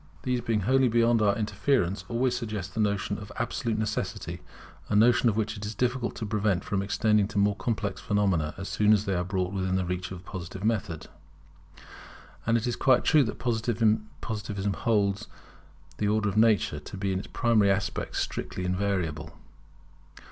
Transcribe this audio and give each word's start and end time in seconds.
These, 0.23 0.41
being 0.41 0.61
wholly 0.61 0.87
beyond 0.87 1.21
our 1.21 1.37
interference, 1.37 2.05
always 2.09 2.35
suggest 2.35 2.73
the 2.73 2.79
notion 2.79 3.19
of 3.19 3.31
absolute 3.35 3.77
necessity, 3.77 4.41
a 4.89 4.95
notion 4.95 5.31
which 5.35 5.55
it 5.55 5.63
is 5.63 5.75
difficult 5.75 6.15
to 6.15 6.25
prevent 6.25 6.63
from 6.63 6.81
extending 6.81 7.27
to 7.27 7.37
more 7.37 7.55
complex 7.55 8.01
phenomena, 8.01 8.55
as 8.57 8.67
soon 8.67 8.93
as 8.93 9.05
they 9.05 9.13
are 9.13 9.23
brought 9.23 9.53
within 9.53 9.75
the 9.75 9.85
reach 9.85 10.09
of 10.09 10.17
the 10.17 10.23
Positive 10.23 10.63
method. 10.63 11.05
And 12.47 12.57
it 12.57 12.65
is 12.65 12.75
quite 12.75 13.03
true 13.03 13.23
that 13.25 13.37
Positivism 13.37 14.73
holds 14.73 15.27
the 15.99 16.07
Order 16.07 16.29
of 16.29 16.35
Nature 16.35 16.79
to 16.79 16.97
be 16.97 17.13
in 17.13 17.19
its 17.19 17.27
primary 17.27 17.69
aspects 17.69 18.17
strictly 18.17 18.65
invariable. 18.65 19.37